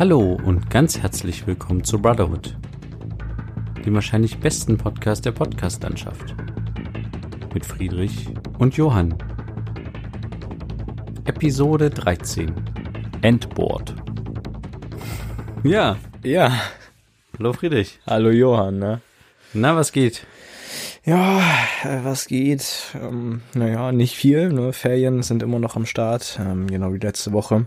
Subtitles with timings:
[0.00, 2.56] Hallo und ganz herzlich willkommen zu Brotherhood,
[3.84, 6.34] dem wahrscheinlich besten Podcast der Podcastlandschaft.
[7.52, 8.28] Mit Friedrich
[8.58, 9.14] und Johann.
[11.26, 12.54] Episode 13.
[13.20, 13.94] Endboard.
[15.64, 16.58] Ja, Ja,
[17.38, 18.00] hallo Friedrich.
[18.06, 19.02] hallo Johann, ne?
[19.52, 20.26] Na, was geht?
[21.04, 21.40] Ja,
[21.84, 22.94] äh, was geht?
[22.94, 24.72] Ähm, naja, nicht viel, ne?
[24.72, 27.66] Ferien sind immer noch am Start, ähm, genau wie letzte Woche.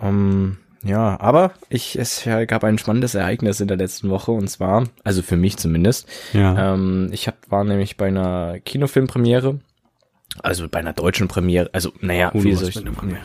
[0.00, 4.84] Ähm, ja, aber ich, es gab ein spannendes Ereignis in der letzten Woche und zwar,
[5.04, 6.74] also für mich zumindest, Ja.
[6.74, 9.60] ähm, ich hab, war nämlich bei einer Kinofilmpremiere,
[10.42, 13.20] also bei einer deutschen Premiere, also naja, Oh, wie soll ich, Premiere.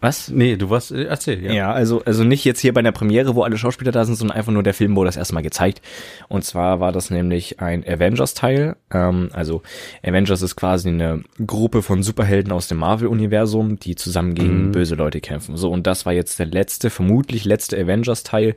[0.00, 0.30] Was?
[0.30, 1.52] Nee, du warst, äh, erzähl, ja.
[1.52, 1.72] Ja.
[1.72, 4.52] also, also nicht jetzt hier bei einer Premiere, wo alle Schauspieler da sind, sondern einfach
[4.52, 5.82] nur der Film wurde das erstmal gezeigt.
[6.28, 8.76] Und zwar war das nämlich ein Avengers-Teil.
[8.92, 9.62] Ähm, also
[10.02, 15.20] Avengers ist quasi eine Gruppe von Superhelden aus dem Marvel-Universum, die zusammen gegen böse Leute
[15.20, 15.56] kämpfen.
[15.56, 18.56] So, und das war jetzt der letzte, vermutlich letzte Avengers-Teil.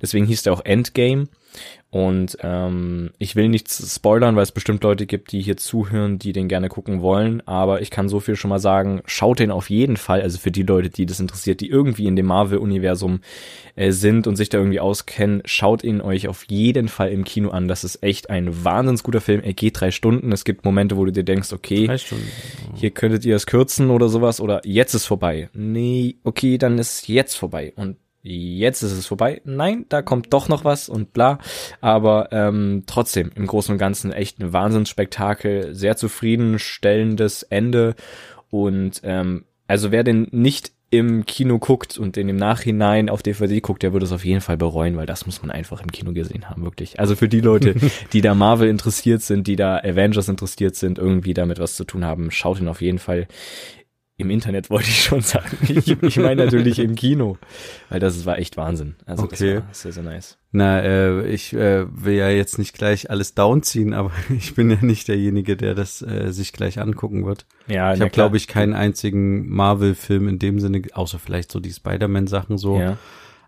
[0.00, 1.26] Deswegen hieß der auch Endgame.
[1.94, 6.32] Und ähm, ich will nichts spoilern, weil es bestimmt Leute gibt, die hier zuhören, die
[6.32, 7.40] den gerne gucken wollen.
[7.46, 10.20] Aber ich kann so viel schon mal sagen, schaut den auf jeden Fall.
[10.20, 13.20] Also für die Leute, die das interessiert, die irgendwie in dem Marvel-Universum
[13.76, 17.50] äh, sind und sich da irgendwie auskennen, schaut ihn euch auf jeden Fall im Kino
[17.50, 17.68] an.
[17.68, 19.42] Das ist echt ein wahnsinnig guter Film.
[19.44, 20.32] Er geht drei Stunden.
[20.32, 21.88] Es gibt Momente, wo du dir denkst, okay,
[22.74, 25.48] hier könntet ihr es kürzen oder sowas oder jetzt ist vorbei.
[25.52, 29.42] Nee, okay, dann ist jetzt vorbei und jetzt ist es vorbei.
[29.44, 31.38] Nein, da kommt doch noch was und bla.
[31.80, 37.94] Aber ähm, trotzdem, im Großen und Ganzen echt ein Wahnsinnsspektakel, sehr zufriedenstellendes Ende
[38.50, 43.60] und ähm, also wer den nicht im Kino guckt und den im Nachhinein auf DVD
[43.60, 46.12] guckt, der würde es auf jeden Fall bereuen, weil das muss man einfach im Kino
[46.12, 47.00] gesehen haben, wirklich.
[47.00, 47.74] Also für die Leute,
[48.12, 52.04] die da Marvel interessiert sind, die da Avengers interessiert sind, irgendwie damit was zu tun
[52.04, 53.26] haben, schaut ihn auf jeden Fall
[54.16, 55.56] im Internet, wollte ich schon sagen.
[55.68, 57.36] Ich, ich meine natürlich im Kino,
[57.88, 58.94] weil das war echt Wahnsinn.
[59.06, 59.54] Also Okay.
[59.54, 60.38] das war sehr, sehr nice.
[60.52, 64.78] Na, äh, ich äh, will ja jetzt nicht gleich alles downziehen, aber ich bin ja
[64.80, 67.44] nicht derjenige, der das äh, sich gleich angucken wird.
[67.66, 71.72] Ja, Ich habe, glaube ich, keinen einzigen Marvel-Film in dem Sinne, außer vielleicht so die
[71.72, 72.78] Spider-Man-Sachen so.
[72.78, 72.98] Ja.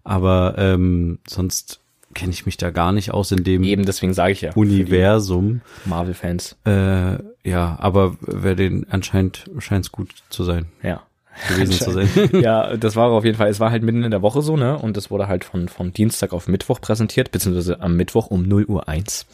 [0.02, 1.80] Aber ähm, sonst
[2.16, 4.52] kenne ich mich da gar nicht aus in dem Eben deswegen sage ich ja.
[4.54, 5.60] Universum.
[5.84, 6.56] Marvel-Fans.
[6.66, 7.18] Äh,
[7.48, 11.02] ja, aber wer den anscheinend scheint es gut zu sein, Ja.
[11.48, 12.08] gewesen zu sein.
[12.40, 14.78] ja, das war auf jeden Fall, es war halt mitten in der Woche so, ne?
[14.78, 18.64] Und das wurde halt von, von Dienstag auf Mittwoch präsentiert, beziehungsweise am Mittwoch um 0
[18.64, 19.26] Uhr 1.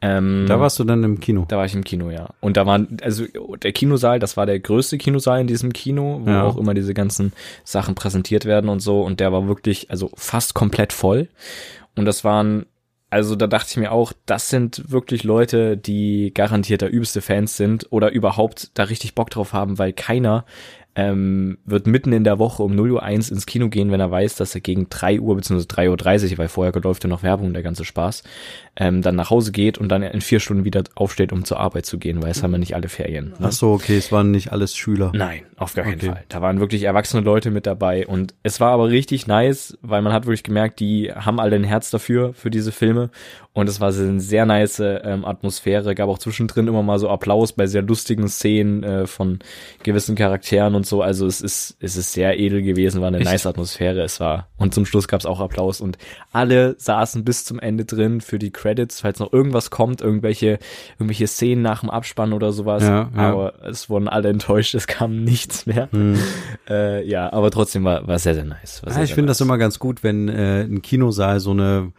[0.00, 1.44] Ähm, da warst du dann im Kino.
[1.48, 2.30] Da war ich im Kino, ja.
[2.40, 3.24] Und da waren, also
[3.62, 6.42] der Kinosaal, das war der größte Kinosaal in diesem Kino, wo Ja.
[6.42, 9.02] auch immer diese ganzen Sachen präsentiert werden und so.
[9.02, 11.28] Und der war wirklich, also fast komplett voll.
[11.96, 12.66] Und das waren,
[13.10, 17.56] also da dachte ich mir auch, das sind wirklich Leute, die garantiert da übelste Fans
[17.56, 20.44] sind oder überhaupt da richtig Bock drauf haben, weil keiner
[20.96, 24.10] ähm, wird mitten in der Woche um 0 Uhr 1 ins Kino gehen, wenn er
[24.10, 25.62] weiß, dass er gegen 3 Uhr bzw.
[25.62, 28.22] 3.30 Uhr, weil vorher läuft ja noch Werbung, der ganze Spaß,
[28.76, 31.86] ähm, dann nach Hause geht und dann in vier Stunden wieder aufsteht, um zur Arbeit
[31.86, 33.26] zu gehen, weil es haben ja nicht alle Ferien.
[33.38, 33.46] Ne?
[33.48, 35.12] Ach so, okay, es waren nicht alles Schüler.
[35.14, 36.06] Nein, auf gar keinen Okay.
[36.06, 36.24] Fall.
[36.28, 40.12] Da waren wirklich erwachsene Leute mit dabei und es war aber richtig nice, weil man
[40.12, 43.10] hat wirklich gemerkt, die haben alle ein Herz dafür, für diese Filme
[43.52, 47.08] und es war so eine sehr nice ähm, Atmosphäre, gab auch zwischendrin immer mal so
[47.08, 49.38] Applaus bei sehr lustigen Szenen äh, von
[49.84, 53.26] gewissen Charakteren und so, also es ist, es ist sehr edel gewesen, war eine Echt?
[53.26, 55.98] nice Atmosphäre, es war und zum Schluss gab es auch Applaus und
[56.32, 60.58] alle saßen bis zum Ende drin für die Credits, falls noch irgendwas kommt, irgendwelche,
[60.98, 63.30] irgendwelche Szenen nach dem Abspann oder sowas, Ja, ja.
[63.32, 65.90] aber es wurden alle enttäuscht, es kam nichts mehr.
[66.68, 68.80] Äh, ja, aber trotzdem war, war sehr, sehr nice.
[68.86, 69.46] Ja, sehr, ich sehr finde das nice.
[69.46, 71.92] immer ganz gut, wenn äh, ein Kinosaal so eine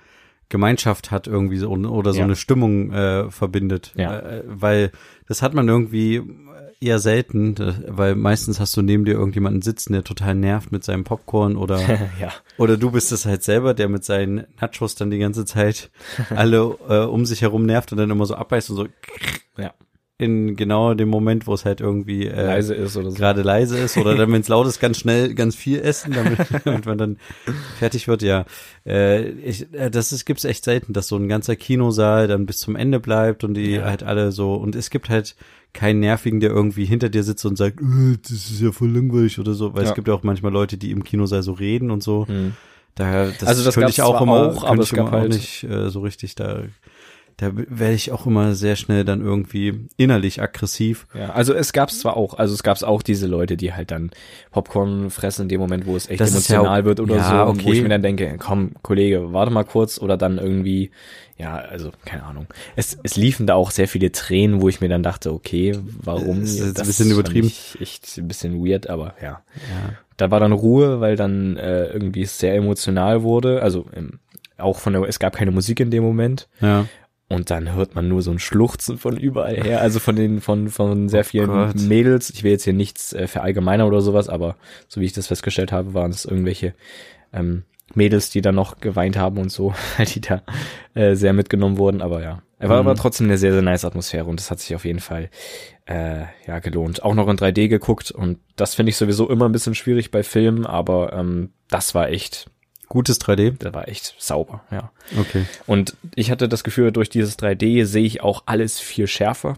[0.50, 2.26] Gemeinschaft hat irgendwie so oder so Ja.
[2.26, 4.20] eine Stimmung äh, verbindet, Ja.
[4.20, 4.92] äh, weil
[5.28, 6.22] das hat man irgendwie
[6.82, 10.84] eher selten, da- weil meistens hast du neben dir irgendjemanden sitzen, der total nervt mit
[10.84, 11.80] seinem Popcorn oder
[12.20, 12.32] ja.
[12.58, 15.90] oder du bist es halt selber, der mit seinen Nachos dann die ganze Zeit
[16.36, 18.88] alle äh, um sich herum nervt und dann immer so abbeißt und so
[19.58, 19.74] ja,
[20.18, 23.18] in genau dem Moment, wo es halt irgendwie äh, leise ist oder so.
[23.18, 26.40] gerade leise ist oder dann, wenn es laut ist, ganz schnell ganz viel essen, damit,
[26.66, 27.18] damit man dann
[27.80, 28.22] fertig wird.
[28.22, 28.46] Ja,
[28.86, 32.60] äh, ich, äh, das ist, gibt's echt selten, dass so ein ganzer Kinosaal dann bis
[32.60, 33.84] zum Ende bleibt und die Ja.
[33.86, 35.36] halt alle so und es gibt halt
[35.76, 39.38] keinen nervigen, der irgendwie hinter dir sitzt und sagt, äh, das ist ja voll langweilig
[39.40, 39.90] oder so, weil Ja.
[39.90, 42.28] es gibt ja auch manchmal Leute, die im Kinosaal so reden und so.
[42.28, 42.54] Hm.
[42.96, 45.64] Daher, das Also das könnte ich auch immer, auch, aber ich es gab halt- nicht
[45.66, 46.64] äh, so richtig da
[47.38, 51.06] da werde ich auch immer sehr schnell dann irgendwie innerlich aggressiv.
[51.14, 54.12] Ja, also es gab's zwar auch, also es gab's auch diese Leute, die halt dann
[54.52, 57.46] Popcorn fressen in dem Moment, wo es echt Das ja emotional auch- wird oder ja,
[57.46, 57.78] so, und wo okay.
[57.78, 60.92] ich mir dann denke, komm, Kollege, warte mal kurz oder dann irgendwie,
[61.38, 62.48] ja, also keine Ahnung.
[62.78, 66.42] Es, es liefen da auch sehr viele Tränen, wo ich mir dann dachte, okay, warum?
[66.44, 67.52] Es ist ein Das bisschen übertrieben.
[67.82, 69.28] Echt ein bisschen weird, aber ja.
[69.56, 69.94] Ja.
[70.16, 74.20] Da war dann Ruhe, weil dann äh, irgendwie es sehr emotional wurde, also ähm,
[74.58, 76.48] auch von der, es gab keine Musik in dem Moment.
[76.62, 76.86] Ja.
[77.28, 80.70] Und dann hört man nur so ein Schluchzen von überall her, also von den, von,
[80.70, 81.72] von sehr vielen Oh.
[81.76, 82.30] Mädels.
[82.30, 84.58] Ich will jetzt hier nichts äh, verallgemeinern oder sowas, aber
[84.88, 86.76] so wie ich das festgestellt habe, waren es irgendwelche
[87.34, 87.64] ähm,
[87.96, 90.44] Mädels, die dann noch geweint haben und so, weil die da
[90.94, 92.04] äh, sehr mitgenommen wurden.
[92.04, 92.88] Aber ja, er war Mhm.
[92.90, 95.30] aber trotzdem eine sehr, sehr nice Atmosphäre und das hat sich auf jeden Fall
[95.88, 97.02] äh, ja gelohnt.
[97.04, 100.22] Auch noch in 3D geguckt und das finde ich sowieso immer ein bisschen schwierig bei
[100.22, 102.52] Filmen, aber ähm, das war echt,
[102.88, 103.56] Gutes 3D.
[103.60, 104.92] das war echt sauber, ja.
[105.20, 105.46] Okay.
[105.66, 109.58] Und ich hatte das Gefühl, durch dieses 3D sehe ich auch alles viel schärfer,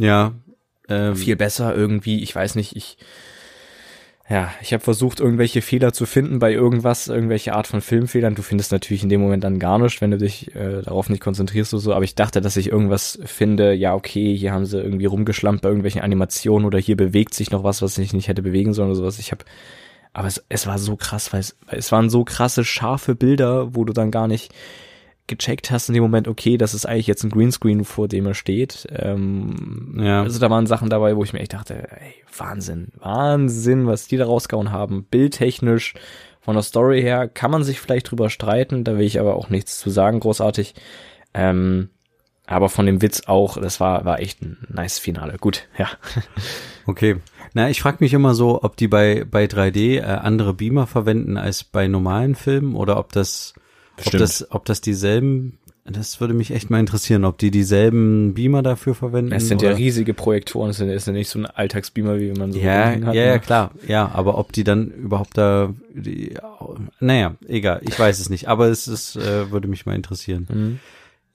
[0.00, 0.32] Ja.
[0.90, 2.22] Ähm, viel besser irgendwie.
[2.22, 2.96] Ich weiß nicht, ich
[4.30, 8.34] ja, ich habe versucht, irgendwelche Fehler zu finden bei irgendwas, irgendwelche Art von Filmfehlern.
[8.34, 11.22] Du findest natürlich in dem Moment dann gar nichts, wenn du dich äh, darauf nicht
[11.22, 11.94] konzentrierst oder so.
[11.94, 13.72] Aber ich dachte, dass ich irgendwas finde.
[13.72, 17.64] Ja, okay, hier haben sie irgendwie rumgeschlampt bei irgendwelchen Animationen oder hier bewegt sich noch
[17.64, 19.18] was, was ich nicht hätte bewegen sollen oder sowas.
[19.18, 19.46] Ich habe,
[20.18, 23.76] aber es, es war so krass, weil es, weil es waren so krasse scharfe Bilder,
[23.76, 24.52] wo du dann gar nicht
[25.28, 28.34] gecheckt hast in dem Moment, okay, das ist eigentlich jetzt ein Greenscreen, vor dem er
[28.34, 28.88] steht.
[28.90, 30.22] Ähm, Ja.
[30.22, 34.16] Also da waren Sachen dabei, wo ich mir echt dachte, ey, Wahnsinn, Wahnsinn, was die
[34.16, 35.04] da rausgehauen haben.
[35.04, 35.94] Bildtechnisch,
[36.40, 39.50] von der Story her, kann man sich vielleicht drüber streiten, da will ich aber auch
[39.50, 40.74] nichts zu sagen, großartig.
[41.32, 41.90] Ähm,
[42.44, 45.36] aber von dem Witz auch, das war, war echt ein nice Finale.
[45.38, 45.88] Gut, ja.
[46.86, 47.16] Okay.
[47.54, 51.36] Na, ich frage mich immer so, ob die bei, bei 3D äh, andere Beamer verwenden
[51.36, 53.54] als bei normalen Filmen oder ob das,
[54.04, 58.62] ob das, ob das dieselben, das würde mich echt mal interessieren, ob die dieselben Beamer
[58.62, 59.32] dafür verwenden.
[59.32, 59.70] Es sind oder?
[59.70, 63.02] ja riesige Projektoren, es ist ja- nicht so ein Alltagsbeamer, wie man so Ja, rumliegen
[63.02, 63.40] ja, hat, ja, ne?
[63.40, 63.70] klar.
[63.86, 66.34] Ja, aber ob die dann überhaupt da, die,
[67.00, 70.46] naja, egal, ich weiß es nicht, aber es ist, äh, würde mich mal interessieren.
[70.52, 70.78] Mhm.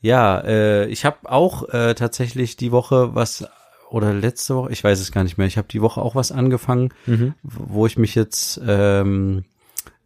[0.02, 3.48] Ja, äh, ich habe auch äh, tatsächlich die Woche was
[3.94, 5.48] oder letzte Woche, ich weiß es gar nicht mehr.
[5.48, 7.36] Ich habe die Woche auch was angefangen, Mhm.
[7.44, 9.44] wo ich mich jetzt ähm,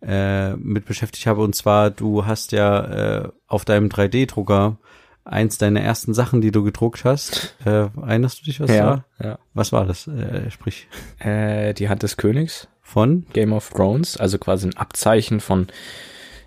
[0.02, 1.42] äh, mit beschäftigt habe.
[1.42, 4.78] Und zwar, du hast ja äh, auf deinem 3D-Drucker
[5.24, 7.56] eins deiner ersten Sachen, die du gedruckt hast.
[7.66, 9.06] Äh, erinnerst du dich, was Ja, war?
[9.24, 9.40] ja.
[9.54, 10.08] Was war das?
[10.08, 10.88] Äh, sprich
[11.20, 13.26] Äh, die Hand des Königs, von?
[13.34, 15.68] Game of Thrones, also quasi ein Abzeichen von,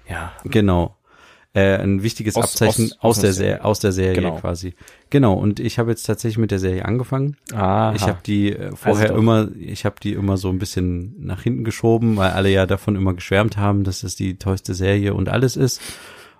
[0.09, 0.97] ja, Genau.
[1.53, 4.37] Äh, ein wichtiges Aus- Abzeichen aus- aus, der Serie, aus der Serie Genau.
[4.37, 4.75] quasi.
[5.11, 5.35] Genau.
[5.35, 7.37] Und ich habe jetzt tatsächlich mit der Serie angefangen.
[7.53, 7.93] Aha.
[7.97, 9.17] Ich habe die äh, vorher doch.
[9.17, 12.95] immer, ich habe die immer so ein bisschen nach hinten geschoben, weil alle ja davon
[12.95, 15.81] immer geschwärmt haben, dass es die tollste Serie und alles ist.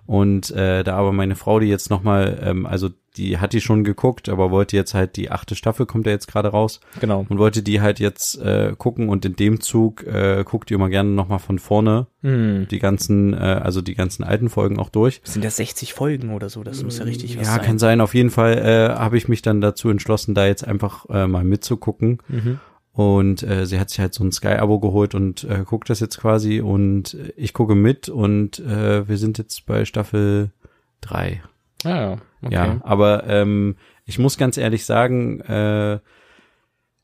[0.05, 3.83] Und äh, da aber meine Frau die jetzt nochmal, ähm, also die hat die schon
[3.83, 7.25] geguckt, aber wollte jetzt halt die achte Staffel kommt ja jetzt gerade raus genau.
[7.27, 10.89] und wollte die halt jetzt äh, gucken und in dem Zug äh, guckt die immer
[10.89, 12.67] gerne nochmal von vorne Hm.
[12.69, 15.21] die ganzen, äh, also die ganzen alten Folgen auch durch.
[15.23, 17.61] Das sind ja 60 Folgen oder so, das muss ja richtig was Ja, sein.
[17.63, 17.99] kann sein.
[17.99, 21.43] Auf jeden Fall äh, habe ich mich dann dazu entschlossen, da jetzt einfach äh, mal
[21.43, 22.19] mitzugucken.
[22.27, 22.59] Mhm.
[22.93, 26.19] Und äh, sie hat sich halt so ein Sky-Abo geholt und äh, guckt das jetzt
[26.19, 30.51] quasi und äh, ich gucke mit und äh, wir sind jetzt bei Staffel
[30.99, 31.41] drei.
[31.83, 32.53] Ah, ja, okay.
[32.53, 35.99] Ja, aber ähm, ich muss ganz ehrlich sagen, äh,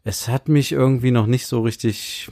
[0.04, 2.30] es hat mich irgendwie noch nicht so richtig.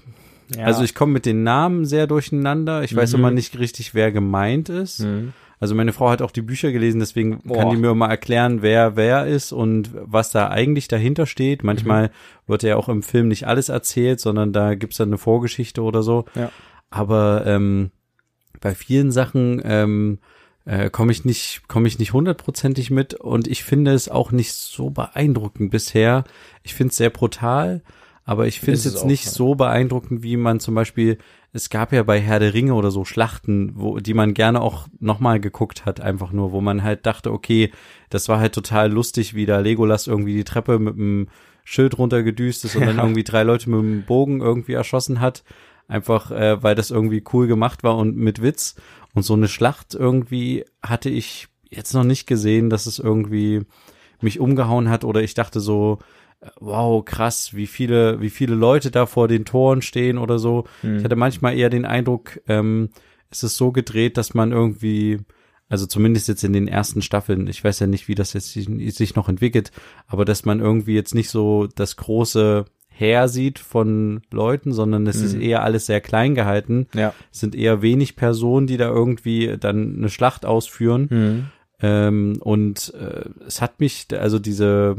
[0.56, 0.66] Ja.
[0.66, 2.84] Also ich komme mit den Namen sehr durcheinander.
[2.84, 3.20] Ich weiß Mhm.
[3.20, 5.00] immer nicht richtig, wer gemeint ist.
[5.00, 5.34] Mhm.
[5.60, 7.58] Also meine Frau hat auch die Bücher gelesen, deswegen Boah.
[7.58, 11.64] kann die mir mal erklären, wer wer ist und was da eigentlich dahinter steht.
[11.64, 12.12] Manchmal
[12.46, 16.04] wird ja auch im Film nicht alles erzählt, sondern da gibt's dann eine Vorgeschichte oder
[16.04, 16.26] so.
[16.36, 16.52] Ja.
[16.90, 17.92] Aber ähm,
[18.62, 20.20] bei vielen Sachen ähm,
[20.66, 24.54] äh, komme ich nicht komme ich nicht hundertprozentig mit und ich finde es auch nicht
[24.54, 26.24] so beeindruckend bisher.
[26.64, 27.82] Ich finde es sehr brutal,
[28.26, 29.32] aber ich finde es jetzt nicht ja.
[29.32, 31.18] so beeindruckend, wie man zum Beispiel
[31.56, 34.88] es gab ja bei Herr der Ringe oder so Schlachten, wo die man gerne auch
[35.00, 37.72] nochmal geguckt hat, einfach nur, wo man halt dachte, okay,
[38.10, 41.30] das war halt total lustig, wie da Legolas irgendwie die Treppe mit dem
[41.64, 43.04] Schild runtergedüst ist und dann Ja.
[43.04, 45.46] irgendwie drei Leute mit dem Bogen irgendwie erschossen hat.
[45.88, 48.76] Einfach, äh, weil das irgendwie cool gemacht war und mit Witz.
[49.16, 53.62] Und so eine Schlacht irgendwie hatte ich jetzt noch nicht gesehen, dass es irgendwie
[54.22, 56.00] mich umgehauen hat oder ich dachte so,
[56.60, 60.66] wow, krass, wie viele, wie viele Leute da vor den Toren stehen oder so.
[60.82, 60.98] Hm.
[60.98, 62.90] Ich hatte manchmal eher den Eindruck, ähm,
[63.30, 65.20] es ist so gedreht, dass man irgendwie,
[65.70, 69.16] also zumindest jetzt in den ersten Staffeln, ich weiß ja nicht, wie das jetzt sich
[69.16, 69.72] noch entwickelt,
[70.08, 72.66] aber dass man irgendwie jetzt nicht so das große
[72.98, 75.42] Heer sieht von Leuten, sondern es ist Mhm.
[75.42, 76.88] eher alles sehr klein gehalten.
[76.96, 77.14] Ja.
[77.32, 81.08] Es sind eher wenig Personen, die da irgendwie dann eine Schlacht ausführen.
[81.10, 81.46] Mhm.
[81.82, 84.96] Ähm, und äh, es hat mich, also diese,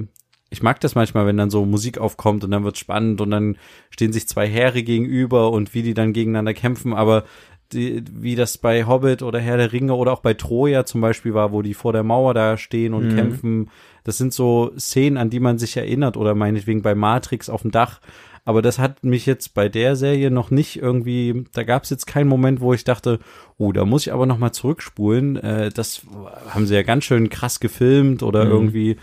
[0.51, 3.57] ich mag das manchmal, wenn dann so Musik aufkommt und dann wird spannend und dann
[3.89, 7.25] stehen sich zwei Heere gegenüber und wie die dann gegeneinander kämpfen, aber
[7.73, 11.35] die, wie das bei Hobbit oder Herr der Ringe oder auch bei Troja zum Beispiel
[11.35, 13.17] war, wo die vor der Mauer da stehen und Mhm.
[13.17, 13.71] kämpfen.
[14.07, 17.73] Das sind so Szenen, an die man sich erinnert oder meinetwegen bei Matrix auf dem
[17.73, 18.01] Dach.
[18.45, 22.07] Aber das hat mich jetzt bei der Serie noch nicht irgendwie, da gab es jetzt
[22.07, 23.19] keinen Moment, wo ich dachte,
[23.59, 25.35] oh, da muss ich aber noch mal zurückspulen.
[25.37, 26.03] Äh, das
[26.51, 28.51] haben sie ja ganz schön krass gefilmt oder Mhm.
[28.53, 28.97] irgendwie,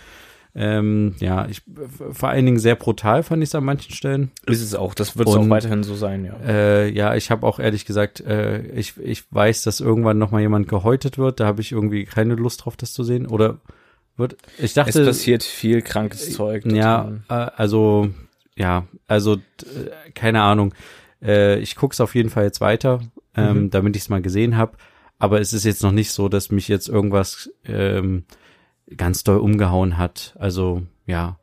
[0.55, 1.61] ähm, ja, ich
[2.11, 4.31] vor allen Dingen sehr brutal fand ich es an manchen Stellen.
[4.45, 4.93] Ist es auch.
[4.93, 6.35] Das wird es auch weiterhin so sein, ja.
[6.47, 10.39] Äh, ja, ich habe auch ehrlich gesagt, äh, ich, ich weiß, dass irgendwann noch mal
[10.39, 11.41] jemand gehäutet wird.
[11.41, 13.27] Da habe ich irgendwie keine Lust drauf, das zu sehen.
[13.27, 13.57] Oder
[14.17, 14.37] wird?
[14.57, 16.63] Ich Es dachte, passiert viel krankes Zeug.
[16.63, 18.09] dort ja, äh, also
[18.55, 20.73] ja, also äh, keine Ahnung.
[21.21, 23.01] Äh, ich guck's auf jeden Fall jetzt weiter,
[23.35, 23.69] ähm, Mhm.
[23.71, 24.73] damit ich es mal gesehen habe.
[25.19, 28.25] Aber es ist jetzt noch nicht so, dass mich jetzt irgendwas ähm,
[28.97, 30.35] ganz doll umgehauen hat.
[30.37, 31.37] Also ja,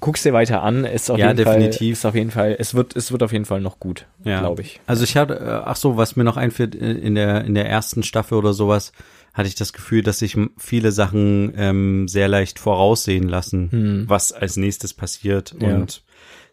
[0.00, 1.78] Guck's dir weiter an, ist auf Ja, jeden definitiv.
[1.78, 4.40] Fall, ist auf jeden Fall, es wird, es wird auf jeden Fall noch gut, Ja.
[4.40, 4.80] glaube ich.
[4.86, 7.68] Also ich hatte, äh, ach so, was mir noch einfällt, äh, in der, in der
[7.68, 8.92] ersten Staffel oder sowas,
[9.32, 14.04] hatte ich das Gefühl, dass sich viele Sachen ähm, sehr leicht voraussehen lassen, Hm.
[14.08, 15.54] was als nächstes passiert.
[15.60, 15.74] Ja.
[15.74, 16.02] Und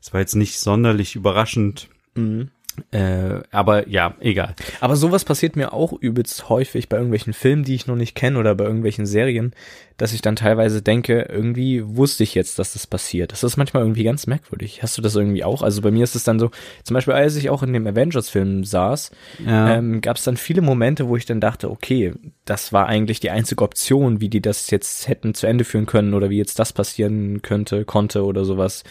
[0.01, 1.89] es war jetzt nicht sonderlich überraschend.
[2.15, 2.49] Mhm.
[2.91, 4.55] Äh, aber ja, egal.
[4.79, 8.39] Aber sowas passiert mir auch übelst häufig bei irgendwelchen Filmen, die ich noch nicht kenne
[8.39, 9.53] oder bei irgendwelchen Serien,
[9.97, 13.31] dass ich dann teilweise denke, irgendwie wusste ich jetzt, dass das passiert.
[13.33, 14.81] Das ist manchmal irgendwie ganz merkwürdig.
[14.81, 15.61] Hast du das irgendwie auch?
[15.61, 16.51] Also bei mir ist es dann so,
[16.83, 19.11] zum Beispiel als ich auch in dem Avengers-Film saß,
[19.45, 22.13] Ja, ähm, gab es dann viele Momente, wo ich dann dachte, okay,
[22.45, 26.13] das war eigentlich die einzige Option, wie die das jetzt hätten zu Ende führen können
[26.13, 28.83] oder wie jetzt das passieren könnte, konnte oder sowas.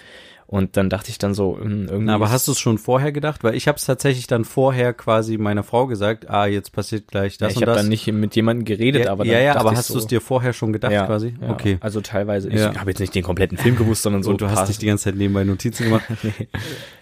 [0.51, 2.11] Und dann dachte ich dann so, hm, irgendwie.
[2.11, 3.45] Aber hast du es schon vorher gedacht?
[3.45, 7.37] Weil ich habe es tatsächlich dann vorher quasi meiner Frau gesagt, ah, jetzt passiert gleich
[7.37, 7.83] das ja, ich und habe das.
[7.83, 9.95] dann nicht mit jemandem geredet, ja, aber ja, dann ja, dachte aber ich hast so,
[9.95, 11.35] du es dir vorher schon gedacht ja, quasi?
[11.39, 11.77] Ja, Okay.
[11.81, 12.51] Also teilweise.
[12.51, 12.73] Ja.
[12.73, 14.31] Ich habe jetzt nicht den kompletten Film gewusst, sondern so.
[14.31, 16.05] und du hast nicht die ganze Zeit nebenbei Notizen gemacht.
[16.23, 16.33] nee.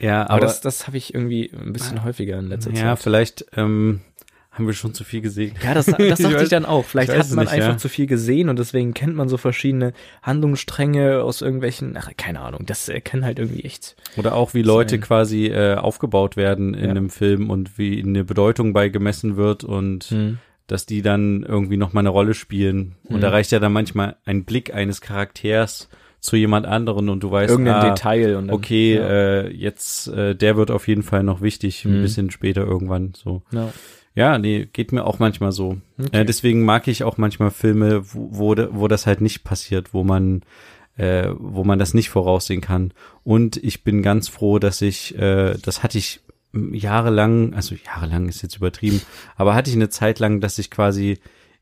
[0.00, 2.98] Ja, Aber, aber, das, das habe ich irgendwie ein bisschen häufiger in letzter ja, Zeit.
[2.98, 4.00] vielleicht ähm,
[4.56, 5.54] haben wir schon zu viel gesehen.
[5.62, 6.84] Ja, das, das dachte ich, weiß- dann auch.
[6.84, 7.76] Vielleicht ich hat man nicht, einfach ja.
[7.78, 12.64] zu viel gesehen und deswegen kennt man so verschiedene Handlungsstränge aus irgendwelchen, ach, keine Ahnung,
[12.66, 13.96] das äh, kann halt irgendwie echt.
[14.16, 15.00] Oder auch wie Leute Sein.
[15.02, 16.90] quasi äh, aufgebaut werden in Ja.
[16.90, 20.14] einem Film und wie eine Bedeutung beigemessen wird und
[20.66, 22.96] dass die dann irgendwie noch mal eine Rolle spielen.
[23.04, 23.20] Und Mhm.
[23.20, 25.88] da reicht ja dann manchmal ein Blick eines Charakters
[26.20, 29.06] zu jemand anderen und du weißt, Irgendein ah, Detail und dann, okay, ja.
[29.08, 32.02] äh, jetzt, äh, der wird auf jeden Fall noch wichtig, ein Mhm.
[32.02, 33.42] bisschen später irgendwann so.
[33.52, 33.72] ja.
[34.16, 35.76] Ja, nee, geht mir auch manchmal so.
[35.98, 36.22] Okay.
[36.22, 40.04] Äh, deswegen mag ich auch manchmal Filme, wo, wo, wo das halt nicht passiert, wo
[40.04, 40.42] man,
[40.96, 42.92] äh, wo man das nicht voraussehen kann.
[43.24, 46.20] Und ich bin ganz froh, dass ich, äh, das hatte ich
[46.72, 49.02] jahrelang, also jahrelang ist jetzt übertrieben,
[49.36, 51.18] aber hatte ich eine Zeit lang, dass ich quasi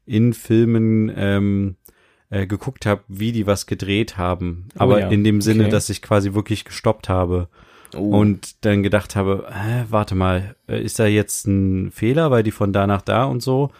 [0.07, 1.75] in Filmen ähm,
[2.31, 4.69] äh, geguckt habe, wie die was gedreht haben.
[4.77, 5.73] Oh Aber ja, in dem Sinne, okay.
[5.73, 7.49] dass ich quasi wirklich gestoppt habe
[7.95, 8.17] Oh.
[8.19, 12.51] und dann gedacht habe, äh, warte mal, äh, ist da jetzt ein Fehler, weil die
[12.51, 13.71] von da nach da und so.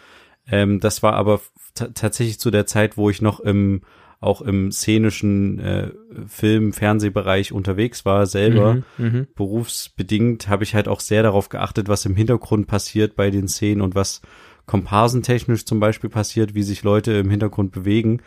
[0.47, 1.41] Ähm, das war aber
[1.75, 3.81] tatsächlich zu der Zeit, wo ich noch im
[4.21, 5.91] auch im szenischen äh,
[6.27, 9.27] Film, Fernsehbereich unterwegs war, selber Mhm, mhm.
[9.35, 13.81] berufsbedingt, habe ich halt auch sehr darauf geachtet, was im Hintergrund passiert bei den Szenen
[13.81, 14.21] und was
[14.65, 18.21] komparsentechnisch zum Beispiel passiert, wie sich Leute im Hintergrund bewegen.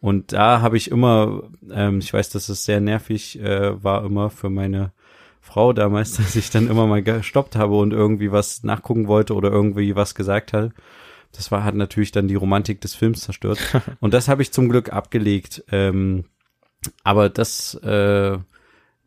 [0.00, 4.30] Und da habe ich immer, ähm, ich weiß, dass es sehr nervig äh, war immer
[4.30, 4.92] für meine
[5.44, 9.50] Frau damals, dass ich dann immer mal gestoppt habe und irgendwie was nachgucken wollte oder
[9.50, 10.72] irgendwie was gesagt hat.
[11.32, 13.58] Das war hat natürlich dann die Romantik des Films zerstört.
[14.00, 15.64] und das habe ich zum Glück abgelegt.
[15.70, 16.24] Ähm,
[17.02, 18.38] aber das, äh,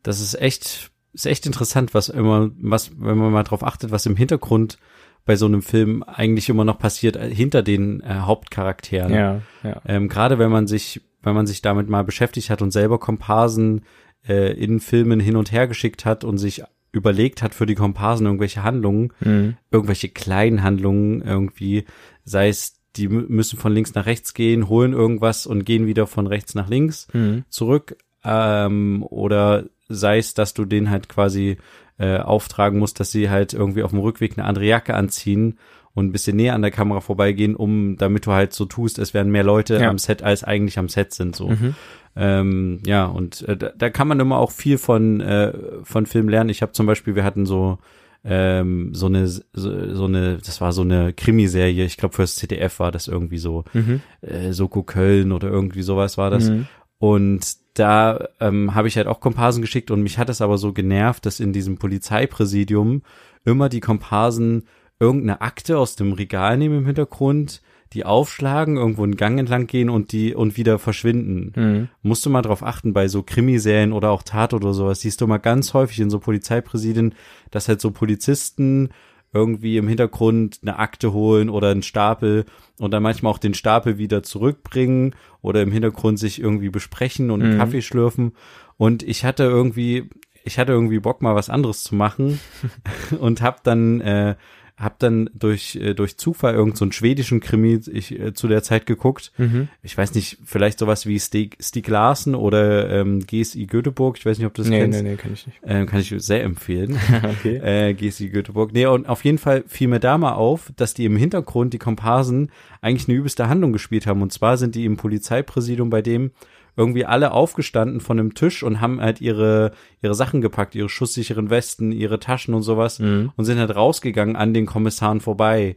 [0.04, 4.06] das ist echt, ist echt interessant, was immer, was, wenn man mal drauf achtet, was
[4.06, 4.78] im Hintergrund
[5.26, 9.14] bei so einem Film eigentlich immer noch passiert, äh, hinter den äh, Hauptcharakteren.
[9.14, 9.82] Ja, ja.
[9.86, 13.84] Ähm, Gerade wenn man sich, wenn man sich damit mal beschäftigt hat und selber Komparsen
[14.28, 18.26] äh, in Filmen hin und her geschickt hat und sich überlegt hat für die Komparsen
[18.26, 19.58] irgendwelche Handlungen, Mhm.
[19.72, 21.86] irgendwelche kleinen Handlungen irgendwie,
[22.24, 26.08] sei es, die mü- müssen von links nach rechts gehen, holen irgendwas und gehen wieder
[26.08, 27.44] von rechts nach links Mhm.
[27.50, 31.58] zurück, ähm, oder sei es, dass du den halt quasi
[32.00, 35.58] äh, auftragen musst, dass sie halt irgendwie auf dem Rückweg eine andere Jacke anziehen
[35.98, 39.14] und ein bisschen näher an der Kamera vorbeigehen, um, damit du halt so tust, es
[39.16, 39.90] wären mehr Leute Ja.
[39.90, 41.50] am Set, als eigentlich am Set sind, so.
[41.50, 41.74] Mhm.
[42.16, 46.30] Ähm, ja, und äh, da, da kann man immer auch viel von, äh, von Film
[46.30, 46.50] lernen.
[46.52, 47.80] Ich habe zum Beispiel, wir hatten so
[48.24, 52.80] ähm, so eine so, so eine, das war so eine Krimiserie, ich glaube fürs ZDF
[52.80, 54.02] war das irgendwie so, Mhm.
[54.22, 56.50] äh, Soko Köln oder irgendwie sowas war das.
[56.50, 56.68] Mhm.
[57.00, 60.74] Und da ähm, habe ich halt auch Komparsen geschickt und mich hat es aber so
[60.74, 63.04] genervt, dass in diesem Polizeipräsidium
[63.46, 64.64] immer die Komparsen
[65.00, 67.62] irgendeine Akte aus dem Regal nehmen im Hintergrund,
[67.94, 71.54] die aufschlagen, irgendwo einen Gang entlang gehen und die und wieder verschwinden.
[71.56, 71.90] Mhm.
[72.02, 75.28] Musst du mal drauf achten, bei so Krimiserien oder auch Tat oder sowas, siehst du
[75.28, 77.16] mal ganz häufig in so Polizeipräsidien,
[77.52, 78.90] dass halt so Polizisten
[79.34, 82.46] irgendwie im Hintergrund eine Akte holen oder einen Stapel
[82.80, 87.42] und dann manchmal auch den Stapel wieder zurückbringen oder im Hintergrund sich irgendwie besprechen und
[87.42, 87.58] einen Mhm.
[87.58, 88.34] Kaffee schlürfen.
[88.78, 90.10] Und ich hatte irgendwie,
[90.44, 92.40] ich hatte irgendwie Bock mal was anderes zu machen
[93.20, 94.36] und hab dann äh,
[94.78, 98.62] hab dann durch äh, durch Zufall irgend so einen schwedischen Krimi ich äh, zu der
[98.62, 99.32] Zeit geguckt.
[99.38, 99.70] Mhm.
[99.82, 104.18] Ich weiß nicht, vielleicht sowas wie Stieg, Stieg Larsen oder ähm, GSI Göteborg.
[104.20, 105.02] Ich weiß nicht, ob du das Nee, kennst.
[105.02, 105.60] nee, nee, kann ich nicht.
[105.66, 107.00] Ähm, kann ich sehr empfehlen.
[107.24, 107.56] okay.
[107.58, 108.72] äh, GSI Göteborg.
[108.72, 111.80] Nee, und auf jeden Fall fiel mir da mal auf, dass die im Hintergrund, die
[111.80, 114.22] Komparsen, eigentlich eine übelste Handlung gespielt haben.
[114.22, 116.32] Und zwar sind die im Polizeipräsidium bei dem
[116.78, 121.50] irgendwie alle aufgestanden von einem Tisch und haben halt ihre, ihre Sachen gepackt, ihre schusssicheren
[121.50, 123.32] Westen, ihre Taschen und sowas Mhm.
[123.36, 125.76] und sind halt rausgegangen an den Kommissaren vorbei.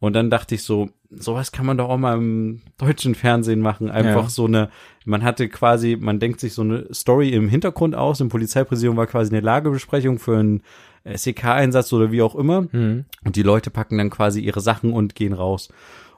[0.00, 3.90] Und dann dachte ich so, sowas kann man doch auch mal im deutschen Fernsehen machen.
[3.90, 4.28] Einfach Ja.
[4.30, 4.70] so eine,
[5.04, 8.20] man hatte quasi, man denkt sich so eine Story im Hintergrund aus.
[8.20, 10.62] Im Polizeipräsidium war quasi eine Lagebesprechung für einen
[11.04, 12.62] SEK-Einsatz oder wie auch immer.
[12.72, 13.04] Mhm.
[13.24, 15.68] Und die Leute packen dann quasi ihre Sachen und gehen raus.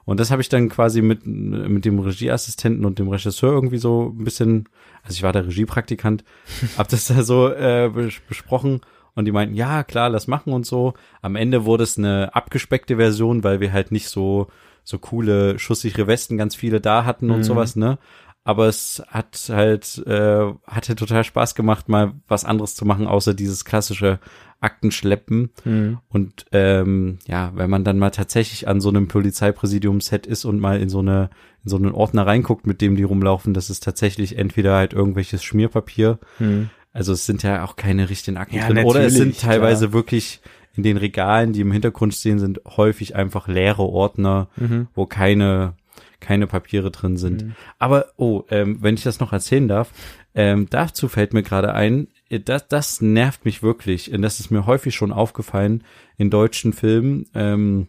[0.05, 4.13] Und das habe ich dann quasi mit, mit dem Regieassistenten und dem Regisseur irgendwie so
[4.17, 4.67] ein bisschen,
[5.03, 6.23] also ich war der Regiepraktikant,
[6.77, 8.81] hab das da so äh, bes- besprochen
[9.15, 10.93] und die meinten, ja, klar, lass machen und so.
[11.21, 14.47] Am Ende wurde es eine abgespeckte Version, weil wir halt nicht so,
[14.83, 17.43] so coole, schusssichere Westen ganz viele da hatten und Mhm.
[17.43, 17.97] sowas, ne?
[18.45, 23.33] Aber es hat halt, äh, hatte total Spaß gemacht, mal was anderes zu machen, außer
[23.33, 24.19] dieses klassische
[24.59, 25.51] Aktenschleppen.
[25.65, 25.99] Mhm.
[26.09, 30.79] Und ähm, ja, wenn man dann mal tatsächlich an so einem Polizeipräsidium-Set ist und mal
[30.81, 31.29] in so eine
[31.63, 35.43] in so einen Ordner reinguckt, mit dem die rumlaufen, das ist tatsächlich entweder halt irgendwelches
[35.43, 36.19] Schmierpapier.
[36.39, 36.69] Mhm.
[36.91, 38.85] Also es sind ja auch keine richtigen Akten Ja, drin.
[38.85, 40.41] Oder es sind teilweise wirklich
[40.75, 44.87] in den Regalen, die im Hintergrund stehen, sind häufig einfach leere Ordner, Mhm.
[44.93, 45.73] wo keine
[46.23, 47.43] keine Papiere drin sind.
[47.43, 47.55] Mhm.
[47.77, 49.91] Aber oh, ähm, wenn ich das noch erzählen darf,
[50.33, 54.11] ähm, dazu fällt mir gerade ein, äh, das, das nervt mich wirklich.
[54.11, 55.83] Und das ist mir häufig schon aufgefallen
[56.17, 57.27] in deutschen Filmen.
[57.35, 57.87] Ähm,